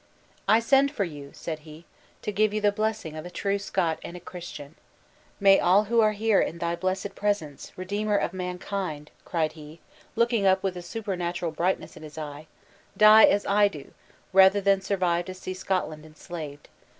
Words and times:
"I 0.47 0.59
send 0.59 0.89
for 0.91 1.03
you," 1.03 1.29
said 1.31 1.59
he, 1.59 1.85
"to 2.23 2.31
give 2.31 2.55
you 2.55 2.59
the 2.59 2.71
blessing 2.71 3.15
of 3.15 3.23
a 3.23 3.29
true 3.29 3.59
Scot 3.59 3.99
and 4.03 4.17
a 4.17 4.19
Christian! 4.19 4.73
May 5.39 5.59
all 5.59 5.83
who 5.83 6.01
are 6.01 6.13
here 6.13 6.41
in 6.41 6.57
thy 6.57 6.75
blessed 6.75 7.13
presence, 7.13 7.71
Redeemer 7.77 8.17
of 8.17 8.33
mankind!" 8.33 9.11
cried 9.25 9.51
he, 9.51 9.79
looking 10.15 10.43
up 10.43 10.63
with 10.63 10.75
a 10.75 10.81
supernatural 10.81 11.51
brightness 11.51 11.95
in 11.95 12.01
his 12.01 12.17
eye, 12.17 12.47
"die 12.97 13.25
as 13.25 13.45
I 13.45 13.67
do, 13.67 13.93
rather 14.33 14.59
than 14.59 14.81
survive 14.81 15.25
to 15.25 15.35
see 15.35 15.53
Scotland 15.53 16.03
enslaved! 16.03 16.67